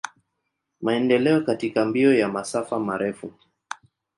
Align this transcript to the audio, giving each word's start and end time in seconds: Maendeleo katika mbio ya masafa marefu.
Maendeleo 0.81 1.41
katika 1.41 1.85
mbio 1.85 2.13
ya 2.13 2.27
masafa 2.29 2.79
marefu. 2.79 3.31